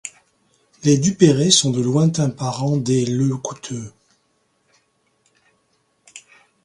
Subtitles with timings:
[0.83, 3.93] Les Duperré sont de lointains parents des Le Couteulx.